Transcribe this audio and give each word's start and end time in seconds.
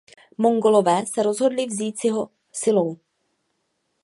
Mongolové 0.37 1.05
se 1.05 1.23
rozhodli 1.23 1.65
vzít 1.65 1.99
si 1.99 2.09
ho 2.09 2.29
silou. 2.51 2.99